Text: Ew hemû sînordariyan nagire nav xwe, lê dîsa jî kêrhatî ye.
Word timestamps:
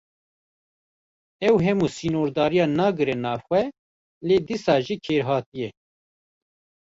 Ew 1.49 1.55
hemû 1.65 1.87
sînordariyan 1.95 2.71
nagire 2.77 3.15
nav 3.23 3.39
xwe, 3.47 3.61
lê 4.27 4.37
dîsa 4.47 4.75
jî 4.85 4.95
kêrhatî 5.05 5.55
ye. 5.61 5.69